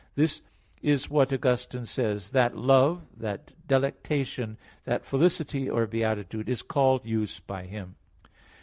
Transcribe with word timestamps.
This 0.15 0.41
is 0.81 1.11
what 1.11 1.31
Augustine 1.31 1.85
says 1.85 2.31
(De 2.31 2.49
Trin. 2.49 2.49
vi, 2.49 2.49
10): 2.53 2.53
"That 2.53 2.57
love, 2.59 3.01
that 3.17 3.53
delectation, 3.67 4.57
that 4.83 5.05
felicity 5.05 5.69
or 5.69 5.85
beatitude, 5.85 6.49
is 6.49 6.63
called 6.63 7.05
use 7.05 7.39
by 7.39 7.65
him" 7.65 7.97
(Hilary). 8.23 8.31